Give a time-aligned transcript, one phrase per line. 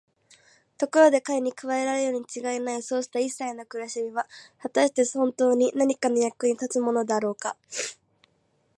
[0.79, 4.25] ところで彼に加えられるにちがいないそうしたいっさいの苦しみは、
[4.57, 7.55] はたしてほんとうになんかの役に立つものだろうか。